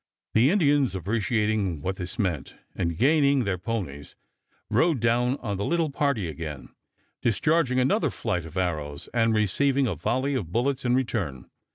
The 0.33 0.49
Indians, 0.49 0.95
appreciating 0.95 1.83
what 1.83 1.97
this 1.97 2.17
meant, 2.17 2.55
and 2.73 2.97
gaining 2.97 3.43
their 3.43 3.59
ponies, 3.59 4.15
rode 4.67 4.99
down 4.99 5.37
on 5.41 5.57
the 5.57 5.63
little 5.63 5.91
party 5.91 6.27
again, 6.27 6.69
discharging 7.21 7.79
another 7.79 8.09
flight 8.09 8.45
of 8.47 8.57
arrows 8.57 9.09
and 9.13 9.31
receiving 9.35 9.85
a 9.85 9.93
volley 9.93 10.33
of 10.33 10.51
bullets 10.51 10.85
in 10.85 10.95
return. 10.95 11.51